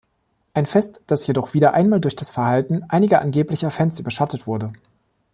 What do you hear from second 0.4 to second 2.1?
Ein Fest, das jedoch wieder einmal